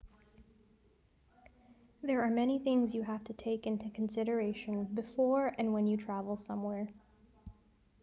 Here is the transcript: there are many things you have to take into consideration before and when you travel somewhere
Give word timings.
there 2.01 2.23
are 2.23 2.29
many 2.31 2.57
things 2.57 2.95
you 2.95 3.03
have 3.03 3.23
to 3.23 3.33
take 3.33 3.67
into 3.67 3.87
consideration 3.91 4.85
before 4.95 5.53
and 5.59 5.71
when 5.73 5.85
you 5.85 5.95
travel 5.95 6.35
somewhere 6.35 6.87